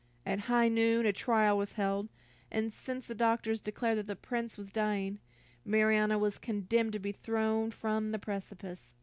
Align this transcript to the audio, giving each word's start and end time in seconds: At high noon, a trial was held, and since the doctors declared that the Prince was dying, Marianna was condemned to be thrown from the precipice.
At 0.25 0.39
high 0.49 0.67
noon, 0.67 1.05
a 1.05 1.13
trial 1.13 1.59
was 1.59 1.73
held, 1.73 2.09
and 2.49 2.73
since 2.73 3.05
the 3.05 3.13
doctors 3.13 3.61
declared 3.61 3.99
that 3.99 4.07
the 4.07 4.15
Prince 4.15 4.57
was 4.57 4.71
dying, 4.71 5.19
Marianna 5.63 6.17
was 6.17 6.39
condemned 6.39 6.93
to 6.93 6.99
be 6.99 7.11
thrown 7.11 7.69
from 7.69 8.09
the 8.09 8.17
precipice. 8.17 8.95